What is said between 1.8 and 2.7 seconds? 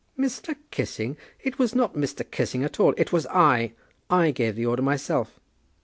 Mr. Kissing